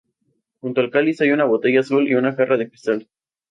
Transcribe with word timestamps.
Junto 0.61 0.81
al 0.81 0.89
cáliz, 0.89 1.21
hay 1.21 1.29
una 1.29 1.43
botella 1.45 1.81
azul 1.81 2.07
y 2.07 2.15
una 2.15 2.33
jarra 2.33 2.57
de 2.57 2.67
cristal. 2.67 3.07